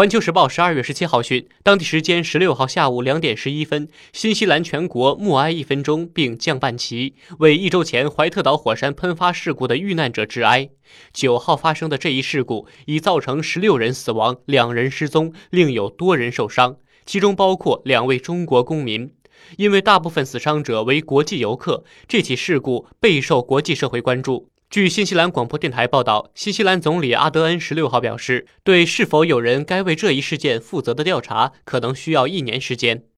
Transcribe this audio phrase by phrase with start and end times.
[0.00, 10.70] 环球时报十二月十七号讯，当地时间十六号下午两点十一分，新西兰全国默哀一分钟，并降半旗，为一周前怀特岛火山喷发事故的遇难者致哀。
[11.12, 19.12] 九号发生的这一事故已造成十六人死亡，两人失踪，另有多人受伤，其中包括两位中国公民。
[19.58, 24.48] 因为大部分死伤者为国际游客，这起事故备受国际社会关注。
[24.70, 33.02] 据新西兰广播电台报道，新西兰总理阿德恩十六号表示，对是否有人该为这一事件负责的调查可能需要一年时间。